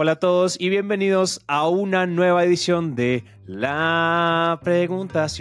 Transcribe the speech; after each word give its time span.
Hola 0.00 0.12
a 0.12 0.16
todos 0.20 0.56
y 0.60 0.68
bienvenidos 0.68 1.40
a 1.48 1.66
una 1.66 2.06
nueva 2.06 2.44
edición 2.44 2.94
de 2.94 3.24
La 3.46 4.60
Preguntación. 4.62 5.34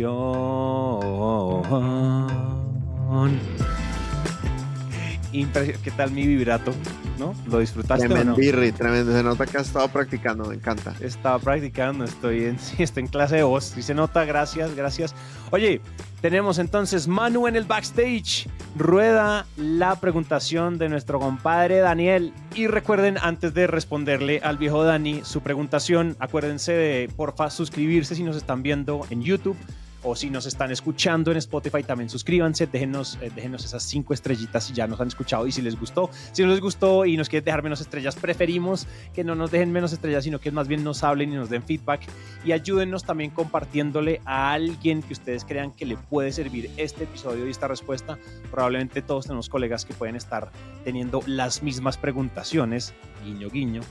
¿Qué 5.32 5.92
tal 5.96 6.10
mi 6.10 6.26
vibrato? 6.26 6.74
¿No? 7.20 7.36
¿Lo 7.46 7.60
disfrutaste 7.60 8.08
tremendo, 8.08 8.32
o 8.32 8.36
no? 8.36 8.36
Birri, 8.36 8.72
tremendo. 8.72 9.12
Se 9.12 9.22
nota 9.22 9.46
que 9.46 9.58
has 9.58 9.68
estado 9.68 9.90
practicando, 9.90 10.46
me 10.46 10.56
encanta. 10.56 10.96
Estaba 11.02 11.38
practicando, 11.38 12.06
estoy 12.06 12.46
en, 12.46 12.58
estoy 12.80 13.04
en 13.04 13.10
clase 13.10 13.36
de 13.36 13.44
voz. 13.44 13.78
Y 13.78 13.84
se 13.84 13.94
nota, 13.94 14.26
gracias, 14.26 14.76
gracias. 14.76 15.14
Oye, 15.52 15.82
tenemos 16.22 16.60
entonces 16.60 17.08
Manu 17.08 17.48
en 17.48 17.56
el 17.56 17.66
backstage. 17.66 18.48
Rueda 18.76 19.46
la 19.58 20.00
preguntación 20.00 20.78
de 20.78 20.90
nuestro 20.90 21.20
compadre 21.20 21.78
Daniel. 21.78 22.34
Y 22.56 22.68
recuerden, 22.68 23.18
antes 23.22 23.54
de 23.54 23.68
responderle 23.68 24.40
al 24.44 24.58
viejo 24.58 24.84
Dani 24.84 25.22
su 25.24 25.42
preguntación, 25.42 26.16
acuérdense 26.20 26.74
de 26.74 27.10
porfa 27.16 27.50
suscribirse 27.50 28.16
si 28.16 28.24
nos 28.24 28.36
están 28.36 28.64
viendo 28.64 29.06
en 29.10 29.22
YouTube 29.22 29.58
o 30.04 30.16
si 30.16 30.30
nos 30.30 30.46
están 30.46 30.72
escuchando 30.72 31.32
en 31.32 31.38
Spotify, 31.38 31.84
también 31.84 32.10
suscríbanse, 32.10 32.68
déjenos, 32.68 33.18
eh, 33.22 33.32
déjenos 33.34 33.66
esas 33.66 33.84
cinco 33.84 34.14
estrellitas 34.14 34.66
si 34.66 34.74
ya 34.74 34.88
nos 34.88 35.00
han 35.02 35.08
escuchado 35.08 35.48
y 35.48 35.52
si 35.52 35.62
les 35.62 35.80
gustó. 35.80 36.10
Si 36.32 36.46
les 36.46 36.62
gustó 36.62 37.06
y 37.06 37.18
nos 37.18 37.30
quieren 37.30 37.46
dejar 37.46 37.64
menos 37.64 37.82
estrellas, 37.82 38.16
preferimos 38.16 38.88
que 39.14 39.24
no 39.24 39.36
nos 39.36 39.52
dejen 39.52 39.72
menos 39.72 39.94
estrellas, 39.94 40.24
sino 40.24 40.40
que 40.40 40.52
más 40.52 40.68
bien 40.68 40.84
nos 40.84 41.04
hablen 41.04 41.32
y 41.34 41.36
nos 41.36 41.50
den 41.50 41.64
feedback 41.64 42.02
y 42.46 42.52
ayúdennos 42.52 43.04
también 43.04 43.32
compartiéndole 43.32 44.22
a 44.26 44.54
alguien 44.54 45.02
que 45.02 45.14
ustedes 45.14 45.46
crean 45.46 45.72
que 45.72 45.86
le 45.86 45.98
puede 45.98 46.32
servir 46.32 46.72
este 46.78 47.06
episodio 47.06 47.48
y 47.48 47.52
esta 47.52 47.68
respuesta. 47.68 48.18
Probablemente 48.52 49.02
todos 49.02 49.26
tenemos 49.26 49.50
colegas 49.50 49.86
que 49.86 49.94
pueden 49.94 50.16
estar 50.16 50.52
teniendo 50.84 51.22
las 51.26 51.64
mismas 51.64 51.98
preguntaciones, 51.98 52.94
guiño, 53.24 53.50
guiño. 53.50 53.82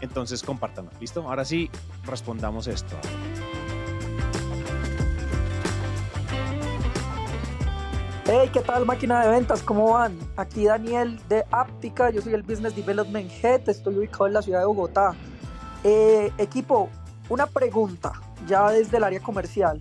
Entonces 0.00 0.42
compártanlo, 0.42 0.90
¿listo? 1.00 1.22
Ahora 1.28 1.44
sí, 1.44 1.70
respondamos 2.04 2.68
esto. 2.68 2.96
Hey, 8.30 8.50
¿qué 8.52 8.60
tal 8.60 8.84
máquina 8.84 9.24
de 9.24 9.30
ventas? 9.30 9.62
¿Cómo 9.62 9.94
van? 9.94 10.18
Aquí 10.36 10.66
Daniel 10.66 11.18
de 11.30 11.46
Aptica, 11.50 12.10
yo 12.10 12.20
soy 12.20 12.34
el 12.34 12.42
Business 12.42 12.76
Development 12.76 13.30
Head, 13.42 13.66
estoy 13.70 13.96
ubicado 13.96 14.26
en 14.26 14.34
la 14.34 14.42
ciudad 14.42 14.60
de 14.60 14.66
Bogotá. 14.66 15.14
Eh, 15.82 16.30
equipo, 16.36 16.90
una 17.30 17.46
pregunta 17.46 18.12
ya 18.46 18.68
desde 18.68 18.98
el 18.98 19.04
área 19.04 19.20
comercial. 19.20 19.80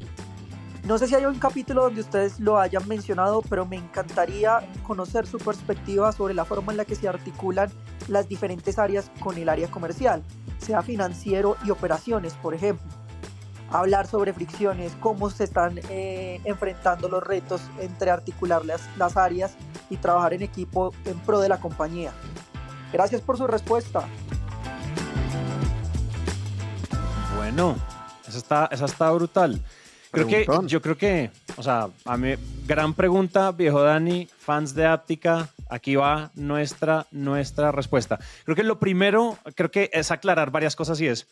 No 0.86 0.98
sé 0.98 1.08
si 1.08 1.16
hay 1.16 1.26
un 1.26 1.38
capítulo 1.40 1.84
donde 1.84 2.00
ustedes 2.00 2.40
lo 2.40 2.58
hayan 2.58 2.88
mencionado, 2.88 3.42
pero 3.50 3.66
me 3.66 3.76
encantaría 3.76 4.66
conocer 4.84 5.28
su 5.28 5.40
perspectiva 5.40 6.14
sobre 6.14 6.34
la 6.34 6.46
forma 6.46 6.72
en 6.72 6.78
la 6.78 6.86
que 6.86 6.96
se 6.96 7.10
articulan 7.10 7.70
las 8.08 8.30
diferentes 8.30 8.80
áreas 8.80 9.12
con 9.20 9.38
el 9.38 9.50
área 9.50 9.70
comercial, 9.70 10.24
sea 10.58 10.82
financiero 10.84 11.58
y 11.66 11.72
operaciones, 11.72 12.34
por 12.36 12.54
ejemplo 12.54 12.97
hablar 13.72 14.08
sobre 14.08 14.34
fricciones, 14.34 14.94
cómo 15.00 15.30
se 15.30 15.44
están 15.44 15.80
eh, 15.90 16.42
enfrentando 16.44 17.10
los 17.10 17.24
retos 17.24 17.62
entre 17.80 18.12
articular 18.12 18.66
las, 18.66 18.82
las 18.98 19.18
áreas 19.18 19.56
y 19.90 19.98
trabajar 19.98 20.34
en 20.34 20.42
equipo 20.42 20.94
en 21.06 21.20
pro 21.20 21.40
de 21.40 21.50
la 21.50 21.60
compañía. 21.60 22.12
Gracias 22.92 23.22
por 23.22 23.38
su 23.38 23.48
respuesta. 23.48 24.08
Bueno, 27.36 27.76
esa 28.28 28.38
está, 28.38 28.70
esa 28.72 28.86
está 28.86 29.12
brutal. 29.12 29.62
Creo 30.12 30.28
que, 30.28 30.48
yo 30.68 30.82
creo 30.82 30.98
que, 30.98 31.32
o 31.58 31.64
sea, 31.64 31.90
a 32.06 32.18
mí, 32.18 32.36
gran 32.66 32.94
pregunta, 32.94 33.52
viejo 33.52 33.84
Dani, 33.84 34.28
fans 34.38 34.74
de 34.74 34.86
Áptica, 34.86 35.50
aquí 35.70 35.96
va 35.96 36.32
nuestra, 36.34 37.06
nuestra 37.12 37.72
respuesta. 37.72 38.18
Creo 38.46 38.56
que 38.56 38.64
lo 38.64 38.80
primero, 38.80 39.38
creo 39.54 39.70
que 39.70 39.90
es 39.94 40.10
aclarar 40.10 40.50
varias 40.50 40.76
cosas 40.76 41.00
y 41.02 41.08
es, 41.08 41.28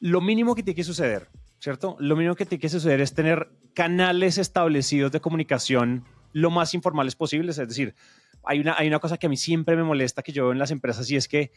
lo 0.00 0.20
mínimo 0.22 0.54
que 0.54 0.62
tiene 0.62 0.76
que 0.76 0.84
suceder 0.84 1.28
¿cierto? 1.60 1.96
Lo 2.00 2.16
mínimo 2.16 2.34
que 2.34 2.46
tiene 2.46 2.60
que 2.60 2.68
suceder 2.68 3.00
es 3.00 3.14
tener 3.14 3.50
canales 3.74 4.38
establecidos 4.38 5.12
de 5.12 5.20
comunicación 5.20 6.04
lo 6.32 6.50
más 6.50 6.74
informales 6.74 7.14
posibles. 7.14 7.58
Es 7.58 7.68
decir, 7.68 7.94
hay 8.44 8.60
una, 8.60 8.74
hay 8.76 8.88
una 8.88 8.98
cosa 8.98 9.18
que 9.18 9.26
a 9.26 9.28
mí 9.28 9.36
siempre 9.36 9.76
me 9.76 9.84
molesta 9.84 10.22
que 10.22 10.32
yo 10.32 10.44
veo 10.44 10.52
en 10.52 10.58
las 10.58 10.70
empresas 10.70 11.10
y 11.10 11.16
es 11.16 11.28
que 11.28 11.52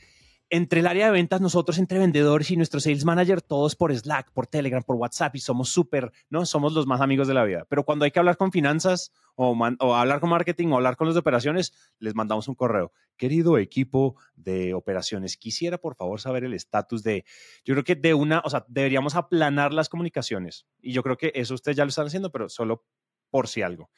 entre 0.50 0.81
el 0.81 0.88
área 0.88 1.08
de 1.08 1.12
ventas, 1.12 1.42
nosotros 1.42 1.78
entre 1.80 2.00
vendedores 2.00 2.52
y 2.52 2.58
nuestro 2.58 2.80
sales 2.80 3.06
manager, 3.06 3.42
todos 3.42 3.76
por 3.76 3.96
Slack, 3.96 4.31
por 4.31 4.48
Telegram, 4.48 4.84
por 4.84 4.98
WhatsApp 4.98 5.36
y 5.36 5.40
somos 5.40 5.70
súper, 5.70 6.12
¿no? 6.30 6.46
Somos 6.46 6.74
los 6.74 6.86
más 6.86 7.02
amigos 7.02 7.28
de 7.28 7.34
la 7.34 7.44
vida. 7.44 7.66
Pero 7.70 7.84
cuando 7.84 8.06
hay 8.06 8.12
que 8.12 8.20
hablar 8.20 8.38
con 8.38 8.52
finanzas 8.52 9.12
o, 9.36 9.56
hablar 9.96 10.20
con 10.20 10.30
marketing 10.30 10.68
o 10.70 10.76
hablar 10.76 10.96
con 10.96 11.08
los 11.08 11.16
de 11.16 11.22
operaciones, 11.22 11.74
les 12.00 12.14
mandamos 12.14 12.48
un 12.48 12.56
correo. 12.56 12.92
Querido 13.18 13.58
equipo 13.58 14.16
de 14.36 14.74
operaciones, 14.74 15.38
quisiera 15.38 15.78
por 15.78 15.96
favor 15.96 16.20
saber 16.22 16.44
el 16.44 16.54
estatus 16.54 17.04
de, 17.04 17.25
yo 17.66 17.74
creo 17.74 17.84
que 17.84 17.96
de 17.96 18.14
una, 18.14 18.42
o 18.46 18.50
sea, 18.50 18.66
deberíamos 18.68 19.16
aplanar 19.16 19.74
las 19.74 19.90
comunicaciones. 19.90 20.68
Y 20.81 20.94
yo 20.94 21.04
creo 21.04 21.18
que 21.18 21.31
eso 21.36 21.54
ustedes 21.54 21.78
ya 21.78 21.86
lo 21.86 21.90
están 21.90 22.08
haciendo, 22.08 22.31
pero 22.31 22.50
solo 22.50 22.86
por 23.31 23.48
si 23.48 23.64
algo 23.64 23.90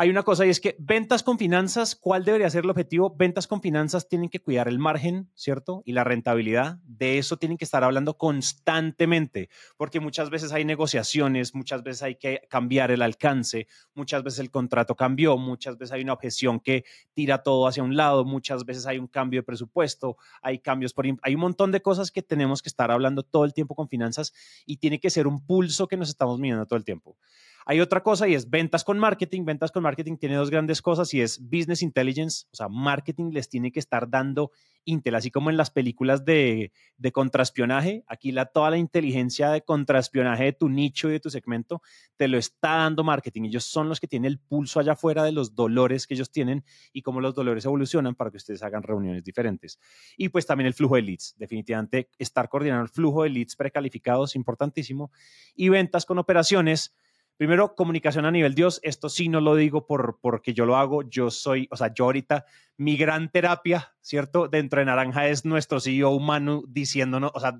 hay 0.00 0.08
una 0.08 0.22
cosa 0.22 0.46
y 0.46 0.48
es 0.48 0.60
que 0.60 0.76
ventas 0.78 1.22
con 1.22 1.36
finanzas, 1.36 1.94
¿cuál 1.94 2.24
debería 2.24 2.48
ser 2.48 2.64
el 2.64 2.70
objetivo? 2.70 3.14
Ventas 3.18 3.46
con 3.46 3.60
finanzas 3.60 4.08
tienen 4.08 4.30
que 4.30 4.40
cuidar 4.40 4.66
el 4.66 4.78
margen, 4.78 5.28
¿cierto? 5.34 5.82
Y 5.84 5.92
la 5.92 6.04
rentabilidad. 6.04 6.78
De 6.84 7.18
eso 7.18 7.36
tienen 7.36 7.58
que 7.58 7.66
estar 7.66 7.84
hablando 7.84 8.16
constantemente, 8.16 9.50
porque 9.76 10.00
muchas 10.00 10.30
veces 10.30 10.52
hay 10.52 10.64
negociaciones, 10.64 11.54
muchas 11.54 11.82
veces 11.82 12.02
hay 12.02 12.14
que 12.14 12.40
cambiar 12.48 12.90
el 12.90 13.02
alcance, 13.02 13.66
muchas 13.92 14.22
veces 14.22 14.40
el 14.40 14.50
contrato 14.50 14.94
cambió, 14.94 15.36
muchas 15.36 15.76
veces 15.76 15.92
hay 15.92 16.00
una 16.00 16.14
objeción 16.14 16.60
que 16.60 16.86
tira 17.12 17.42
todo 17.42 17.66
hacia 17.66 17.82
un 17.82 17.94
lado, 17.94 18.24
muchas 18.24 18.64
veces 18.64 18.86
hay 18.86 18.98
un 18.98 19.06
cambio 19.06 19.40
de 19.40 19.44
presupuesto, 19.44 20.16
hay 20.40 20.60
cambios 20.60 20.94
por... 20.94 21.04
Hay 21.20 21.34
un 21.34 21.42
montón 21.42 21.72
de 21.72 21.82
cosas 21.82 22.10
que 22.10 22.22
tenemos 22.22 22.62
que 22.62 22.70
estar 22.70 22.90
hablando 22.90 23.22
todo 23.22 23.44
el 23.44 23.52
tiempo 23.52 23.74
con 23.74 23.86
finanzas 23.86 24.32
y 24.64 24.78
tiene 24.78 24.98
que 24.98 25.10
ser 25.10 25.26
un 25.26 25.44
pulso 25.44 25.88
que 25.88 25.98
nos 25.98 26.08
estamos 26.08 26.38
midiendo 26.38 26.64
todo 26.64 26.78
el 26.78 26.86
tiempo. 26.86 27.18
Hay 27.66 27.80
otra 27.80 28.02
cosa 28.02 28.28
y 28.28 28.34
es 28.34 28.48
ventas 28.48 28.84
con 28.84 28.98
marketing. 28.98 29.44
Ventas 29.44 29.70
con 29.72 29.82
marketing 29.82 30.16
tiene 30.16 30.36
dos 30.36 30.50
grandes 30.50 30.82
cosas 30.82 31.12
y 31.14 31.20
es 31.20 31.40
business 31.40 31.82
intelligence, 31.82 32.46
o 32.52 32.56
sea, 32.56 32.68
marketing 32.68 33.30
les 33.32 33.48
tiene 33.48 33.72
que 33.72 33.80
estar 33.80 34.08
dando 34.08 34.50
Intel, 34.84 35.14
así 35.14 35.30
como 35.30 35.50
en 35.50 35.56
las 35.56 35.70
películas 35.70 36.24
de, 36.24 36.72
de 36.96 37.12
contraespionaje. 37.12 38.02
Aquí 38.06 38.32
la, 38.32 38.46
toda 38.46 38.70
la 38.70 38.78
inteligencia 38.78 39.50
de 39.50 39.62
contraespionaje 39.62 40.44
de 40.44 40.52
tu 40.52 40.68
nicho 40.68 41.08
y 41.08 41.12
de 41.12 41.20
tu 41.20 41.30
segmento 41.30 41.82
te 42.16 42.28
lo 42.28 42.38
está 42.38 42.76
dando 42.76 43.04
marketing. 43.04 43.44
Ellos 43.44 43.64
son 43.64 43.88
los 43.88 44.00
que 44.00 44.08
tienen 44.08 44.30
el 44.30 44.38
pulso 44.38 44.80
allá 44.80 44.92
afuera 44.92 45.22
de 45.22 45.32
los 45.32 45.54
dolores 45.54 46.06
que 46.06 46.14
ellos 46.14 46.30
tienen 46.30 46.64
y 46.92 47.02
cómo 47.02 47.20
los 47.20 47.34
dolores 47.34 47.64
evolucionan 47.64 48.14
para 48.14 48.30
que 48.30 48.38
ustedes 48.38 48.62
hagan 48.62 48.82
reuniones 48.82 49.22
diferentes. 49.22 49.78
Y 50.16 50.30
pues 50.30 50.46
también 50.46 50.66
el 50.66 50.74
flujo 50.74 50.96
de 50.96 51.02
leads. 51.02 51.34
Definitivamente 51.38 52.08
estar 52.18 52.48
coordinando 52.48 52.82
el 52.82 52.88
flujo 52.88 53.22
de 53.22 53.30
leads 53.30 53.56
precalificados, 53.56 54.34
importantísimo. 54.34 55.10
Y 55.54 55.68
ventas 55.68 56.06
con 56.06 56.18
operaciones 56.18 56.94
Primero, 57.40 57.74
comunicación 57.74 58.26
a 58.26 58.30
nivel 58.30 58.54
Dios. 58.54 58.80
Esto 58.82 59.08
sí 59.08 59.30
no 59.30 59.40
lo 59.40 59.54
digo 59.54 59.86
por, 59.86 60.18
porque 60.20 60.52
yo 60.52 60.66
lo 60.66 60.76
hago. 60.76 61.08
Yo 61.08 61.30
soy, 61.30 61.68
o 61.70 61.76
sea, 61.78 61.90
yo 61.94 62.04
ahorita, 62.04 62.44
mi 62.76 62.98
gran 62.98 63.30
terapia, 63.30 63.94
¿cierto? 64.02 64.46
Dentro 64.46 64.80
de 64.80 64.84
Naranja 64.84 65.26
es 65.26 65.46
nuestro 65.46 65.80
CEO 65.80 66.10
humano 66.10 66.62
diciéndonos, 66.68 67.30
o 67.32 67.40
sea, 67.40 67.58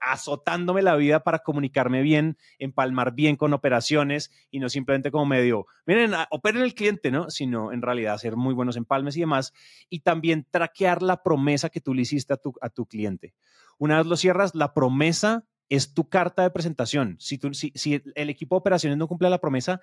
azotándome 0.00 0.80
la 0.80 0.94
vida 0.94 1.24
para 1.24 1.40
comunicarme 1.40 2.02
bien, 2.02 2.38
empalmar 2.60 3.14
bien 3.14 3.34
con 3.34 3.52
operaciones 3.52 4.30
y 4.52 4.60
no 4.60 4.68
simplemente 4.68 5.10
como 5.10 5.26
medio, 5.26 5.66
miren, 5.86 6.12
operen 6.30 6.62
el 6.62 6.74
cliente, 6.74 7.10
¿no? 7.10 7.28
Sino 7.28 7.72
en 7.72 7.82
realidad 7.82 8.14
hacer 8.14 8.36
muy 8.36 8.54
buenos 8.54 8.76
empalmes 8.76 9.16
y 9.16 9.20
demás. 9.22 9.52
Y 9.90 10.02
también 10.02 10.46
traquear 10.48 11.02
la 11.02 11.24
promesa 11.24 11.68
que 11.68 11.80
tú 11.80 11.94
le 11.94 12.02
hiciste 12.02 12.32
a 12.32 12.36
tu, 12.36 12.54
a 12.60 12.70
tu 12.70 12.86
cliente. 12.86 13.34
Una 13.76 13.96
vez 13.96 14.06
lo 14.06 14.16
cierras, 14.16 14.54
la 14.54 14.72
promesa 14.72 15.44
es 15.68 15.94
tu 15.94 16.08
carta 16.08 16.42
de 16.42 16.50
presentación. 16.50 17.16
Si, 17.18 17.38
tú, 17.38 17.52
si, 17.54 17.72
si, 17.74 18.02
el 18.14 18.30
equipo 18.30 18.56
de 18.56 18.58
operaciones 18.58 18.98
no 18.98 19.08
cumple 19.08 19.30
la 19.30 19.40
promesa, 19.40 19.80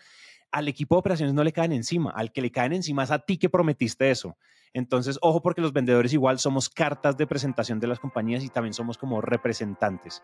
al 0.51 0.67
equipo 0.67 0.95
de 0.95 0.99
operaciones 0.99 1.33
no 1.33 1.43
le 1.43 1.51
caen 1.51 1.71
encima. 1.71 2.11
Al 2.11 2.31
que 2.31 2.41
le 2.41 2.51
caen 2.51 2.73
encima 2.73 3.03
es 3.03 3.11
a 3.11 3.19
ti 3.19 3.37
que 3.37 3.49
prometiste 3.49 4.11
eso. 4.11 4.37
Entonces, 4.73 5.19
ojo 5.21 5.41
porque 5.41 5.61
los 5.61 5.73
vendedores 5.73 6.13
igual 6.13 6.39
somos 6.39 6.69
cartas 6.69 7.17
de 7.17 7.27
presentación 7.27 7.79
de 7.79 7.87
las 7.87 7.99
compañías 7.99 8.43
y 8.43 8.49
también 8.49 8.73
somos 8.73 8.97
como 8.97 9.21
representantes. 9.21 10.23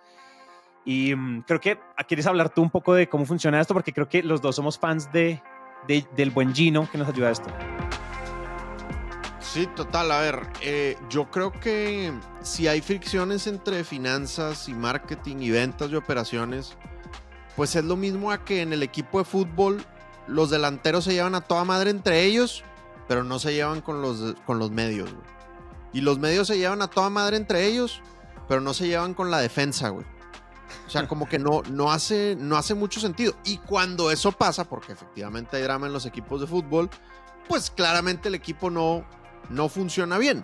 Y 0.86 1.14
um, 1.14 1.44
creo 1.44 1.60
que 1.60 1.78
ah, 1.98 2.04
quieres 2.04 2.26
hablar 2.26 2.54
tú 2.54 2.62
un 2.62 2.70
poco 2.70 2.94
de 2.94 3.08
cómo 3.08 3.26
funciona 3.26 3.60
esto, 3.60 3.74
porque 3.74 3.94
creo 3.94 4.08
que 4.08 4.24
los 4.24 4.42
dos 4.42 4.56
somos 4.56 4.80
fans 4.80 5.12
de 5.12 5.42
del 5.88 6.32
buen 6.32 6.54
Gino 6.54 6.90
que 6.92 6.98
nos 6.98 7.08
ayuda 7.08 7.30
a 7.30 7.32
esto. 7.32 7.50
Sí, 9.52 9.68
total. 9.76 10.12
A 10.12 10.20
ver, 10.20 10.48
eh, 10.62 10.96
yo 11.10 11.32
creo 11.32 11.52
que 11.52 12.14
si 12.44 12.68
hay 12.68 12.82
fricciones 12.82 13.48
entre 13.48 13.84
finanzas 13.84 14.70
y 14.70 14.76
marketing 14.76 15.38
y 15.40 15.50
ventas 15.50 15.90
y 15.90 15.96
operaciones, 15.96 16.76
pues 17.56 17.76
es 17.76 17.84
lo 17.84 17.96
mismo 17.96 18.32
a 18.32 18.46
que 18.46 18.62
en 18.62 18.74
el 18.74 18.84
equipo 18.84 19.18
de 19.18 19.26
fútbol 19.26 19.84
los 20.28 20.52
delanteros 20.52 21.06
se 21.06 21.14
llevan 21.14 21.34
a 21.34 21.42
toda 21.42 21.64
madre 21.64 21.90
entre 21.90 22.26
ellos, 22.26 22.64
pero 23.08 23.24
no 23.24 23.40
se 23.40 23.54
llevan 23.54 23.82
con 23.82 24.04
los, 24.04 24.36
con 24.46 24.60
los 24.60 24.70
medios. 24.70 25.12
Güey. 25.12 25.26
Y 25.94 26.02
los 26.02 26.20
medios 26.20 26.48
se 26.48 26.60
llevan 26.60 26.84
a 26.84 26.88
toda 26.88 27.10
madre 27.10 27.36
entre 27.36 27.66
ellos, 27.66 28.04
pero 28.48 28.62
no 28.62 28.76
se 28.76 28.88
llevan 28.88 29.16
con 29.16 29.32
la 29.32 29.40
defensa, 29.40 29.90
güey. 29.90 30.06
O 30.86 30.90
sea, 30.92 31.08
como 31.08 31.28
que 31.28 31.40
no, 31.40 31.64
no, 31.72 31.92
hace, 31.92 32.38
no 32.40 32.56
hace 32.56 32.76
mucho 32.76 33.00
sentido. 33.00 33.34
Y 33.46 33.58
cuando 33.58 34.12
eso 34.12 34.32
pasa, 34.32 34.66
porque 34.66 34.92
efectivamente 34.92 35.58
hay 35.58 35.64
drama 35.64 35.88
en 35.88 35.94
los 35.94 36.06
equipos 36.06 36.40
de 36.40 36.46
fútbol, 36.46 36.88
pues 37.48 37.72
claramente 37.72 38.28
el 38.28 38.36
equipo 38.36 38.70
no, 38.70 39.04
no 39.50 39.70
funciona 39.70 40.18
bien. 40.18 40.44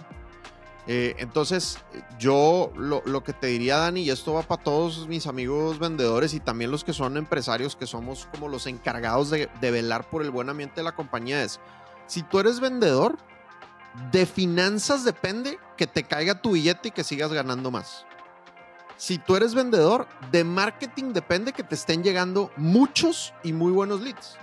Eh, 0.87 1.15
entonces, 1.17 1.79
yo 2.19 2.71
lo, 2.75 3.23
que 3.23 3.33
te 3.33 3.47
diría, 3.47 3.77
Dani, 3.77 4.01
y 4.01 4.11
esto 4.11 4.33
va 4.33 4.43
para 4.43 4.63
todos 4.63 5.07
mis 5.07 5.25
amigos 5.25 5.79
vendedores 5.79 6.33
y 6.35 6.39
también 6.39 6.69
los 6.69 6.83
que 6.83 6.93
son 6.93 7.17
empresarios, 7.17 7.75
que 7.75 7.87
somos 7.87 8.27
como 8.31 8.49
los 8.49 8.67
encargados 8.67 9.31
de, 9.31 9.49
de 9.59 9.71
velar 9.71 10.07
por 10.09 10.21
el 10.21 10.29
buen 10.29 10.49
ambiente 10.49 10.75
de 10.77 10.83
la 10.83 10.95
compañía, 10.95 11.43
es, 11.43 11.59
si 12.05 12.21
tú 12.21 12.39
eres 12.39 12.59
vendedor, 12.59 13.17
de 14.11 14.25
finanzas 14.25 15.03
depende 15.03 15.57
que 15.77 15.87
te 15.87 16.03
caiga 16.03 16.41
tu 16.41 16.51
billete 16.51 16.89
y 16.89 16.91
que 16.91 17.03
sigas 17.03 17.31
ganando 17.33 17.71
más. 17.71 18.05
Si 18.97 19.17
tú 19.17 19.35
eres 19.35 19.53
vendedor, 19.53 20.07
de 20.31 20.43
marketing 20.43 21.13
depende 21.13 21.51
que 21.51 21.63
te 21.63 21.75
estén 21.75 22.03
llegando 22.03 22.51
muchos 22.55 23.33
y 23.43 23.51
muy 23.51 23.71
buenos 23.71 24.01
leads. 24.01 24.37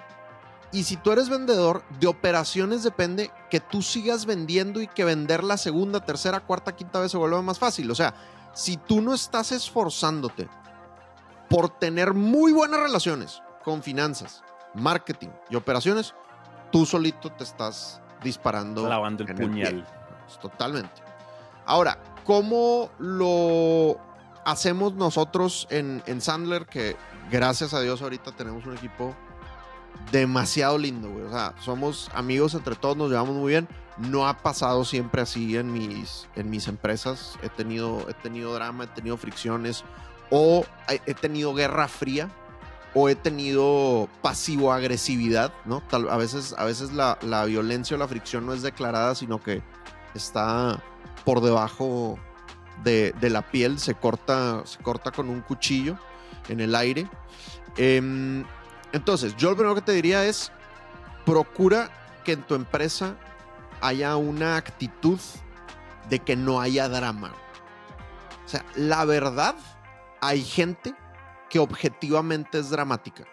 Y 0.73 0.85
si 0.85 0.97
tú 0.97 1.13
eres 1.13 1.29
vendedor, 1.29 1.85
de 2.01 2.07
operaciones 2.07 2.83
depende 2.83 3.31
que 3.51 3.61
tú 3.61 3.83
sigas 3.83 4.25
vendiendo 4.25 4.81
y 4.81 4.87
que 4.87 5.05
vender 5.05 5.45
la 5.45 5.59
segunda, 5.59 6.01
tercera, 6.01 6.41
cuarta, 6.41 6.75
quinta 6.75 6.99
vez 6.99 7.11
se 7.11 7.19
vuelva 7.19 7.43
más 7.43 7.59
fácil. 7.59 7.91
O 7.91 7.95
sea, 7.95 8.15
si 8.55 8.79
tú 8.79 9.03
no 9.03 9.13
estás 9.13 9.53
esforzándote 9.53 10.49
por 11.51 11.69
tener 11.69 12.15
muy 12.15 12.53
buenas 12.53 12.81
relaciones 12.81 13.43
con 13.63 13.83
finanzas, 13.83 14.43
marketing 14.75 15.29
y 15.51 15.57
operaciones, 15.57 16.15
tú 16.71 16.87
solito 16.87 17.31
te 17.31 17.45
estás 17.45 18.01
disparando. 18.25 18.89
Lavando 18.89 19.25
el 19.25 19.35
puñal. 19.35 19.87
Pues, 20.25 20.39
totalmente. 20.41 21.03
Ahora, 21.67 21.99
¿cómo 22.25 22.91
lo 22.99 23.99
hacemos 24.47 24.95
nosotros 24.95 25.67
en, 25.69 26.03
en 26.07 26.23
Sandler? 26.23 26.65
Que 26.65 26.97
gracias 27.31 27.75
a 27.75 27.81
Dios 27.81 28.01
ahorita 28.01 28.33
tenemos 28.33 28.65
un 28.65 28.75
equipo 28.75 29.15
demasiado 30.11 30.79
lindo, 30.79 31.11
güey. 31.11 31.25
O 31.25 31.31
sea, 31.31 31.55
somos 31.61 32.11
amigos 32.15 32.55
entre 32.55 32.75
todos, 32.75 32.97
nos 32.97 33.11
llevamos 33.11 33.35
muy 33.35 33.51
bien. 33.51 33.69
No 33.99 34.27
ha 34.27 34.39
pasado 34.39 34.85
siempre 34.85 35.23
así 35.23 35.57
en 35.57 35.73
mis, 35.73 36.29
en 36.35 36.51
mis 36.51 36.69
empresas. 36.69 37.39
He 37.43 37.49
tenido, 37.49 38.09
he 38.09 38.15
tenido 38.15 38.55
drama, 38.55 38.85
he 38.85 38.87
tenido 38.89 39.17
fricciones 39.17 39.85
o 40.31 40.65
he 40.89 41.15
tenido 41.15 41.55
guerra 41.55 41.89
fría 41.89 42.31
o 42.95 43.09
he 43.09 43.15
tenido 43.15 44.09
pasivo-agresividad, 44.23 45.53
¿no? 45.65 45.83
Tal, 45.89 46.09
a 46.09 46.17
veces, 46.17 46.55
a 46.59 46.65
veces 46.65 46.93
la, 46.93 47.19
la, 47.23 47.45
violencia 47.45 47.97
o 47.97 47.99
la 47.99 48.09
fricción 48.09 48.45
no 48.45 48.53
es 48.53 48.63
declarada, 48.63 49.15
sino 49.15 49.43
que 49.43 49.63
está 50.15 50.83
por 51.25 51.41
debajo 51.41 52.19
de, 52.85 53.15
de, 53.21 53.31
la 53.31 53.43
piel, 53.43 53.79
se 53.79 53.95
corta, 53.95 54.63
se 54.67 54.79
corta 54.79 55.11
con 55.11 55.31
un 55.31 55.41
cuchillo 55.41 55.97
en 56.49 56.61
el 56.61 56.75
aire. 56.75 57.07
Eh, 57.77 58.45
entonces, 58.93 59.37
yo 59.37 59.51
lo 59.51 59.57
primero 59.57 59.75
que 59.75 59.83
te 59.83 59.93
diría 59.93 60.25
es, 60.25 60.53
procura 61.25 61.91
que 62.25 62.33
en 62.33 62.43
tu 62.43 62.55
empresa 62.55 63.17
haya 63.81 64.17
una 64.17 64.57
actitud 64.57 65.19
de 66.09 66.19
que 66.19 66.37
no 66.37 66.61
haya 66.61 66.89
drama. 66.89 67.33
O 68.45 68.49
sea, 68.49 68.65
la 68.75 69.05
verdad, 69.05 69.55
hay 70.21 70.43
gente 70.45 70.95
que 71.49 71.59
objetivamente 71.59 72.59
es 72.59 72.71
dramática. 72.71 73.25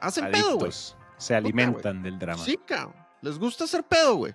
Hacen 0.00 0.30
pedo, 0.30 0.56
güey. 0.56 0.72
Se 1.16 1.34
alimentan 1.34 2.02
del 2.02 2.18
drama. 2.18 2.42
Sí, 2.42 2.58
cabrón. 2.66 2.94
Les 3.20 3.38
gusta 3.38 3.64
hacer 3.64 3.84
pedo, 3.84 4.14
güey. 4.14 4.34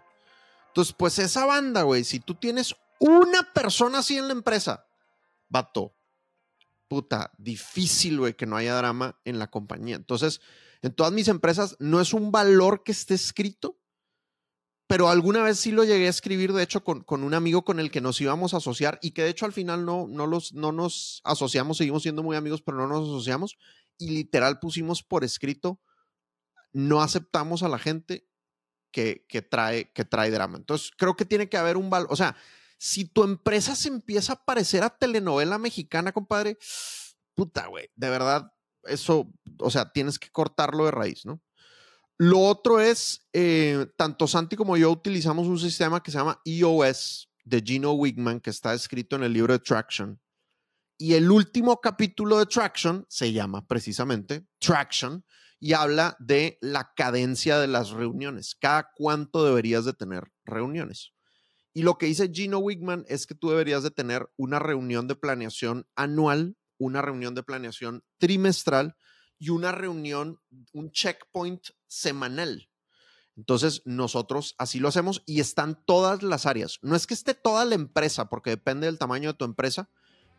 Entonces, 0.67 0.93
pues 0.97 1.17
esa 1.19 1.45
banda, 1.45 1.81
güey, 1.81 2.03
si 2.03 2.19
tú 2.19 2.35
tienes 2.35 2.75
una 2.99 3.43
persona 3.53 3.99
así 3.99 4.17
en 4.17 4.27
la 4.27 4.33
empresa, 4.33 4.85
vato, 5.49 5.93
puta, 6.87 7.31
difícil, 7.37 8.19
güey, 8.19 8.33
que 8.35 8.45
no 8.45 8.57
haya 8.57 8.75
drama 8.75 9.19
en 9.25 9.39
la 9.39 9.47
compañía. 9.47 9.95
Entonces, 9.95 10.41
en 10.81 10.93
todas 10.93 11.11
mis 11.11 11.27
empresas 11.27 11.75
no 11.79 11.99
es 11.99 12.13
un 12.13 12.31
valor 12.31 12.83
que 12.83 12.91
esté 12.91 13.13
escrito, 13.13 13.79
pero 14.87 15.09
alguna 15.09 15.41
vez 15.41 15.59
sí 15.59 15.71
lo 15.71 15.83
llegué 15.83 16.07
a 16.07 16.11
escribir, 16.11 16.53
de 16.53 16.61
hecho, 16.61 16.83
con, 16.83 17.03
con, 17.03 17.23
un 17.23 17.33
amigo 17.33 17.63
con 17.65 17.79
el 17.79 17.89
que 17.89 18.01
nos 18.01 18.21
íbamos 18.21 18.53
a 18.53 18.57
asociar 18.57 18.99
y 19.01 19.11
que 19.11 19.23
de 19.23 19.29
hecho 19.29 19.45
al 19.45 19.53
final 19.53 19.83
no, 19.83 20.07
no, 20.07 20.27
los, 20.27 20.53
no 20.53 20.71
nos 20.71 21.21
asociamos, 21.23 21.77
seguimos 21.77 22.03
siendo 22.03 22.21
muy 22.21 22.35
amigos, 22.35 22.61
pero 22.61 22.77
no 22.77 22.87
nos 22.87 23.09
asociamos 23.09 23.57
y 23.97 24.11
literal 24.11 24.59
pusimos 24.59 25.01
por 25.01 25.23
escrito, 25.23 25.81
no 26.71 27.01
aceptamos 27.01 27.63
a 27.63 27.69
la 27.69 27.79
gente 27.79 28.27
que, 28.91 29.25
que, 29.27 29.41
trae, 29.41 29.91
que 29.91 30.05
trae 30.05 30.29
drama. 30.29 30.57
Entonces, 30.57 30.91
creo 30.95 31.15
que 31.15 31.25
tiene 31.25 31.49
que 31.49 31.57
haber 31.57 31.77
un 31.77 31.89
valor, 31.89 32.09
o 32.11 32.15
sea, 32.15 32.35
si 32.77 33.05
tu 33.05 33.23
empresa 33.23 33.75
se 33.75 33.89
empieza 33.89 34.33
a 34.33 34.45
parecer 34.45 34.83
a 34.83 34.89
telenovela 34.89 35.57
mexicana, 35.57 36.11
compadre, 36.11 36.57
puta, 37.33 37.67
güey, 37.67 37.89
de 37.95 38.09
verdad, 38.09 38.51
eso, 38.83 39.31
o 39.59 39.71
sea, 39.71 39.91
tienes 39.91 40.19
que 40.19 40.29
cortarlo 40.29 40.85
de 40.85 40.91
raíz, 40.91 41.25
¿no? 41.25 41.41
Lo 42.17 42.39
otro 42.39 42.79
es, 42.79 43.27
eh, 43.33 43.87
tanto 43.97 44.27
Santi 44.27 44.55
como 44.55 44.77
yo 44.77 44.89
utilizamos 44.89 45.47
un 45.47 45.59
sistema 45.59 46.01
que 46.01 46.11
se 46.11 46.17
llama 46.17 46.39
EOS 46.45 47.29
de 47.43 47.61
Gino 47.61 47.91
Wigman, 47.93 48.39
que 48.39 48.49
está 48.49 48.73
escrito 48.73 49.17
en 49.17 49.23
el 49.23 49.33
libro 49.33 49.53
de 49.53 49.59
Traction. 49.59 50.21
Y 50.97 51.15
el 51.15 51.29
último 51.29 51.81
capítulo 51.81 52.39
de 52.39 52.45
Traction 52.45 53.05
se 53.09 53.33
llama 53.33 53.67
precisamente 53.67 54.47
Traction 54.59 55.25
y 55.59 55.73
habla 55.73 56.15
de 56.19 56.57
la 56.61 56.93
cadencia 56.95 57.59
de 57.59 57.67
las 57.67 57.89
reuniones. 57.89 58.55
Cada 58.55 58.91
cuánto 58.95 59.43
deberías 59.43 59.83
de 59.83 59.93
tener 59.93 60.31
reuniones. 60.45 61.14
Y 61.75 61.83
lo 61.83 61.97
que 61.97 62.05
dice 62.05 62.31
Gino 62.33 62.59
Wigman 62.59 63.03
es 63.09 63.27
que 63.27 63.35
tú 63.35 63.49
deberías 63.49 63.83
de 63.83 63.91
tener 63.91 64.29
una 64.37 64.59
reunión 64.59 65.09
de 65.09 65.15
planeación 65.15 65.85
anual, 65.97 66.55
una 66.77 67.01
reunión 67.01 67.35
de 67.35 67.43
planeación 67.43 68.01
trimestral 68.17 68.95
y 69.37 69.49
una 69.49 69.73
reunión, 69.73 70.39
un 70.71 70.89
checkpoint 70.91 71.61
semanal. 71.85 72.69
Entonces, 73.35 73.81
nosotros 73.83 74.55
así 74.57 74.79
lo 74.79 74.87
hacemos 74.87 75.21
y 75.25 75.41
están 75.41 75.83
todas 75.85 76.23
las 76.23 76.45
áreas. 76.45 76.79
No 76.81 76.95
es 76.95 77.05
que 77.05 77.13
esté 77.13 77.33
toda 77.33 77.65
la 77.65 77.75
empresa, 77.75 78.29
porque 78.29 78.51
depende 78.51 78.85
del 78.85 78.97
tamaño 78.97 79.33
de 79.33 79.37
tu 79.37 79.43
empresa, 79.43 79.89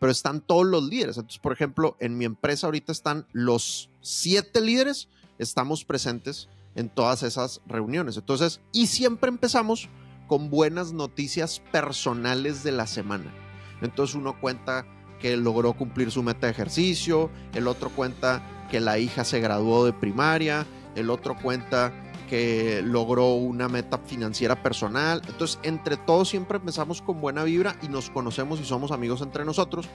pero 0.00 0.11
están 0.11 0.41
todos 0.41 0.65
los 0.65 0.85
líderes. 0.85 1.19
Entonces, 1.19 1.41
por 1.41 1.53
ejemplo, 1.53 1.99
en 2.00 2.17
mi 2.17 2.25
empresa 2.25 2.67
ahorita 2.67 2.93
están 2.93 3.27
los 3.32 3.91
siete 4.00 4.62
líderes, 4.62 5.11
estamos 5.39 5.85
presentes 5.85 6.49
en 6.75 6.89
todas 6.89 7.23
esas 7.23 7.61
reuniones. 7.67 8.17
Entonces, 8.17 8.62
y 8.73 8.87
siempre 8.87 9.29
empezamos 9.29 9.91
con 10.26 10.50
buenas 10.50 10.93
noticias 10.93 11.61
personales 11.73 12.62
de 12.62 12.73
la 12.73 12.87
semana. 12.87 13.32
Entonces 13.81 14.17
uno 14.17 14.38
cuenta 14.40 14.87
que 15.20 15.37
logró 15.37 15.73
cumplir 15.73 16.11
su 16.11 16.23
meta 16.23 16.46
de 16.46 16.52
ejercicio, 16.52 17.31
el 17.55 17.69
otro 17.69 17.90
cuenta 17.90 18.43
que 18.70 18.81
la 18.81 18.99
hija 18.99 19.25
se 19.25 19.40
graduó 19.40 19.84
de 19.84 19.93
primaria, 19.93 20.67
el 20.94 21.11
otro 21.11 21.37
cuenta 21.40 21.93
que 22.28 22.82
logró 22.84 23.34
una 23.34 23.69
meta 23.69 23.99
financiera 23.99 24.62
personal. 24.62 25.23
Entonces, 25.28 25.58
entre 25.62 25.96
todos 25.96 26.29
siempre 26.29 26.58
empezamos 26.58 27.00
con 27.00 27.20
buena 27.20 27.44
vibra 27.44 27.76
y 27.82 27.88
nos 27.88 28.11
conocemos 28.11 28.61
y 28.61 28.64
somos 28.64 28.90
amigos 28.90 29.22
entre 29.22 29.44
nosotros. 29.44 29.88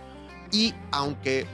Y 0.51 0.74
aunque 0.92 1.46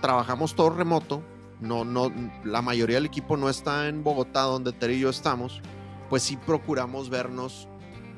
trabajamos 0.00 0.54
todo 0.54 0.70
remoto, 0.70 1.22
no, 1.60 1.84
no, 1.84 2.12
la 2.44 2.60
mayoría 2.60 2.96
del 2.96 3.06
equipo 3.06 3.36
no 3.36 3.48
está 3.48 3.88
en 3.88 4.04
Bogotá, 4.04 4.42
donde 4.42 4.72
Terry 4.72 4.94
y 4.94 5.00
yo 5.00 5.10
estamos, 5.10 5.62
pues 6.10 6.22
sí 6.22 6.36
procuramos 6.36 7.08
vernos 7.08 7.68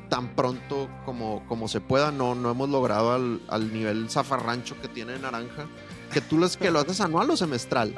tan 0.08 0.34
pronto 0.34 0.88
como, 1.04 1.44
como 1.46 1.68
se 1.68 1.80
pueda. 1.80 2.10
No, 2.10 2.34
no 2.34 2.50
hemos 2.50 2.68
logrado 2.68 3.12
al, 3.12 3.40
al 3.48 3.72
nivel 3.72 4.10
zafarrancho 4.10 4.80
que 4.80 4.88
tiene 4.88 5.18
Naranja. 5.18 5.66
Que 6.12 6.20
tú 6.20 6.38
los, 6.38 6.56
que 6.56 6.70
lo 6.70 6.80
haces 6.80 7.00
anual 7.00 7.30
o 7.30 7.36
semestral. 7.36 7.94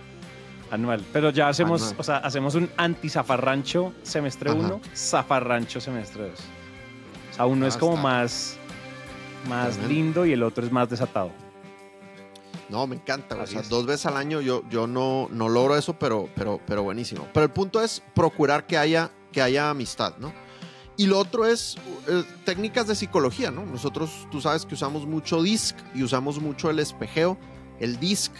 Anual. 0.71 1.05
Pero 1.13 1.31
ya 1.31 1.49
hacemos, 1.49 1.95
o 1.99 2.03
sea, 2.03 2.19
hacemos 2.19 2.55
un 2.55 2.71
anti-zafarrancho 2.77 3.93
semestre 4.03 4.53
1, 4.53 4.81
zafarrancho 4.95 5.81
semestre 5.81 6.29
2. 6.31 6.41
O 7.31 7.35
sea, 7.35 7.47
uno 7.47 7.67
es 7.67 7.77
como 7.77 7.97
más, 7.97 8.57
más 9.49 9.79
lindo 9.89 10.27
y 10.27 10.33
el 10.33 10.43
otro 10.43 10.65
es 10.65 10.71
más 10.71 10.89
desatado. 10.89 11.33
No, 12.69 12.87
me 12.87 12.95
encanta. 12.95 13.37
O 13.37 13.47
sea, 13.47 13.63
dos 13.63 13.85
veces 13.85 14.07
al 14.07 14.17
año 14.17 14.41
yo, 14.41 14.63
yo 14.71 14.87
no, 14.87 15.29
no 15.33 15.49
logro 15.49 15.77
eso, 15.77 15.99
pero, 15.99 16.29
pero, 16.37 16.61
pero 16.67 16.85
buenísimo. 16.85 17.27
Pero 17.35 17.45
el 17.45 17.51
punto 17.51 17.83
es 17.83 18.01
procurar 18.15 18.67
que 18.67 18.79
haya, 18.79 19.11
que 19.33 19.43
haya 19.43 19.71
amistad, 19.71 20.17
¿no? 20.19 20.33
Y 21.01 21.07
lo 21.07 21.19
otro 21.19 21.47
es 21.47 21.77
eh, 22.09 22.25
técnicas 22.45 22.87
de 22.87 22.95
psicología, 22.95 23.51
¿no? 23.51 23.65
Nosotros, 23.65 24.29
tú 24.31 24.43
sabes 24.43 24.67
que 24.67 24.75
usamos 24.75 25.07
mucho 25.07 25.43
DISC 25.43 25.75
y 25.95 26.03
usamos 26.03 26.39
mucho 26.43 26.69
el 26.69 26.79
espejeo. 26.79 27.39
El 27.79 27.99
DISC, 27.99 28.31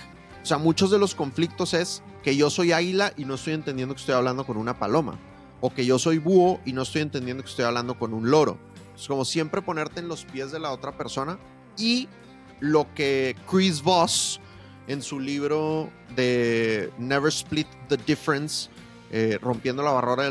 o 0.43 0.45
sea, 0.45 0.59
muchos 0.59 0.91
de 0.91 0.99
los 0.99 1.15
conflictos 1.15 1.73
es 1.73 2.03
que 2.23 2.37
yo 2.37 2.51
soy 2.51 2.73
águila 2.73 3.15
y 3.17 3.25
no 3.25 3.37
estoy 3.37 3.55
entendiendo 3.55 3.95
que 3.95 4.01
estoy 4.01 4.15
hablando 4.15 4.45
con 4.45 4.59
una 4.59 4.79
paloma. 4.79 5.19
O 5.63 5.73
que 5.73 5.87
yo 5.87 5.99
soy 5.99 6.19
búho 6.19 6.61
y 6.67 6.75
no 6.75 6.83
estoy 6.83 7.01
entendiendo 7.01 7.43
que 7.43 7.49
estoy 7.49 7.65
hablando 7.65 7.99
con 7.99 8.13
un 8.13 8.31
loro. 8.31 8.59
Es 8.95 9.09
como 9.09 9.25
siempre 9.25 9.63
ponerte 9.63 10.01
en 10.01 10.09
los 10.09 10.27
pies 10.27 10.53
de 10.53 10.61
la 10.61 10.71
otra 10.71 10.95
persona. 10.99 11.39
Y 11.79 12.11
lo 12.59 12.93
que 12.95 13.37
Chris 13.51 13.81
Voss 13.81 14.39
en 14.87 15.01
su 15.01 15.19
libro 15.19 15.89
de 16.15 16.93
Never 16.99 17.31
Split 17.31 17.69
the 17.89 17.97
Difference 17.97 18.69
eh, 19.11 19.39
rompiendo 19.43 19.83
la 19.83 19.91
barrera 19.91 20.31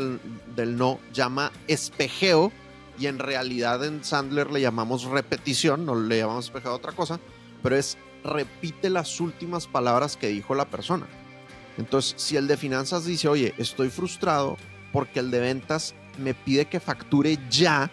del, 0.56 0.76
no, 0.76 1.00
llama 1.12 1.52
espejeo 1.68 2.50
y 2.98 3.06
en 3.06 3.18
realidad 3.18 3.84
en 3.84 4.02
Sandler 4.02 4.50
le 4.50 4.60
llamamos 4.60 5.04
repetición, 5.04 5.84
no 5.84 5.94
le 5.94 6.18
llamamos 6.18 6.46
espejeo 6.46 6.72
a 6.72 6.76
otra 6.76 6.92
cosa, 6.92 7.20
pero 7.62 7.76
es 7.76 7.98
repite 8.24 8.90
las 8.90 9.20
últimas 9.20 9.66
palabras 9.66 10.16
que 10.16 10.28
dijo 10.28 10.54
la 10.54 10.66
persona. 10.66 11.06
Entonces, 11.78 12.14
si 12.16 12.36
el 12.36 12.46
de 12.46 12.56
finanzas 12.56 13.04
dice, 13.04 13.28
oye, 13.28 13.54
estoy 13.58 13.90
frustrado 13.90 14.56
porque 14.92 15.20
el 15.20 15.30
de 15.30 15.40
ventas 15.40 15.94
me 16.18 16.34
pide 16.34 16.66
que 16.66 16.80
facture 16.80 17.38
ya 17.48 17.90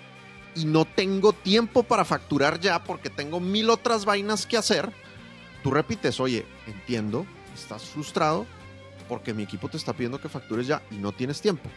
y 0.55 0.65
no 0.65 0.85
tengo 0.85 1.33
tiempo 1.33 1.83
para 1.83 2.03
facturar 2.03 2.59
ya 2.59 2.83
porque 2.83 3.09
tengo 3.09 3.39
mil 3.39 3.69
otras 3.69 4.05
vainas 4.05 4.45
que 4.45 4.57
hacer, 4.57 4.91
tú 5.63 5.71
repites, 5.71 6.19
oye, 6.19 6.45
entiendo, 6.65 7.25
estás 7.53 7.83
frustrado 7.83 8.45
porque 9.07 9.33
mi 9.33 9.43
equipo 9.43 9.69
te 9.69 9.77
está 9.77 9.93
pidiendo 9.93 10.19
que 10.19 10.29
factures 10.29 10.67
ya 10.67 10.81
y 10.91 10.95
no 10.95 11.11
tienes 11.11 11.41
tiempo. 11.41 11.69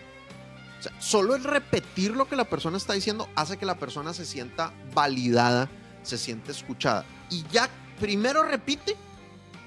O 0.79 0.83
sea, 0.83 0.93
solo 0.99 1.35
el 1.35 1.45
repetir 1.45 2.13
lo 2.17 2.27
que 2.27 2.37
la 2.37 2.47
persona 2.47 2.77
está 2.77 2.95
diciendo 2.95 3.29
hace 3.35 3.59
que 3.59 3.67
la 3.67 3.79
persona 3.79 4.15
se 4.15 4.25
sienta 4.25 4.73
validada, 4.95 5.69
se 6.03 6.17
siente 6.17 6.53
escuchada. 6.53 7.05
Y 7.29 7.45
ya 7.53 7.69
primero 8.01 8.43
repite 8.43 8.97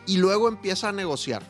y 0.08 0.18
luego 0.18 0.48
empieza 0.48 0.90
a 0.90 0.92
negociar. 0.92 1.44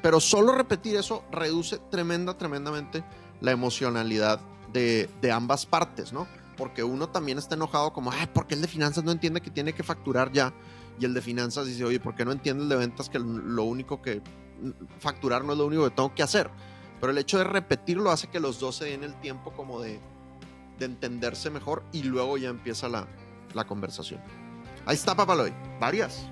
Pero 0.00 0.20
solo 0.20 0.54
repetir 0.54 0.96
eso 0.96 1.24
reduce 1.30 1.78
tremenda, 1.90 2.36
tremendamente 2.38 3.04
la 3.40 3.50
emocionalidad 3.50 4.40
de, 4.72 5.10
de 5.20 5.32
ambas 5.32 5.66
partes, 5.66 6.12
¿no? 6.12 6.26
Porque 6.56 6.84
uno 6.84 7.08
también 7.08 7.38
está 7.38 7.54
enojado 7.54 7.92
como, 7.92 8.12
ay, 8.12 8.28
¿por 8.28 8.46
qué 8.46 8.54
el 8.54 8.62
de 8.62 8.68
finanzas 8.68 9.04
no 9.04 9.10
entiende 9.10 9.40
que 9.40 9.50
tiene 9.50 9.72
que 9.72 9.82
facturar 9.82 10.32
ya? 10.32 10.52
Y 11.00 11.04
el 11.04 11.14
de 11.14 11.22
finanzas 11.22 11.66
dice, 11.66 11.84
oye, 11.84 11.98
¿por 11.98 12.14
qué 12.14 12.24
no 12.24 12.32
entiende 12.32 12.62
el 12.62 12.68
de 12.68 12.76
ventas 12.76 13.08
que 13.08 13.18
lo 13.18 13.64
único 13.64 14.02
que 14.02 14.22
facturar 14.98 15.44
no 15.44 15.52
es 15.52 15.58
lo 15.58 15.66
único 15.66 15.84
que 15.84 15.90
tengo 15.90 16.14
que 16.14 16.22
hacer? 16.22 16.50
Pero 17.00 17.12
el 17.12 17.18
hecho 17.18 17.38
de 17.38 17.44
repetirlo 17.44 18.10
hace 18.10 18.28
que 18.28 18.40
los 18.40 18.60
dos 18.60 18.76
se 18.76 18.84
den 18.86 19.02
el 19.02 19.14
tiempo 19.20 19.52
como 19.52 19.80
de, 19.80 20.00
de 20.78 20.84
entenderse 20.84 21.50
mejor 21.50 21.82
y 21.92 22.04
luego 22.04 22.38
ya 22.38 22.48
empieza 22.48 22.88
la, 22.88 23.06
la 23.54 23.64
conversación. 23.64 24.20
Ahí 24.86 24.94
está, 24.94 25.14
Papaloy. 25.14 25.52
Varias. 25.80 26.28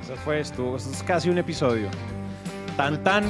Eso 0.00 0.16
fue, 0.16 0.40
esto. 0.40 0.76
Eso 0.76 0.90
es 0.90 1.02
casi 1.02 1.30
un 1.30 1.38
episodio. 1.38 1.88
Tan, 2.76 3.02
tan. 3.02 3.24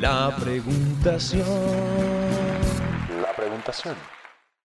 La 0.00 0.36
preguntación. 0.36 1.46
La 3.22 3.34
preguntación. 3.36 3.94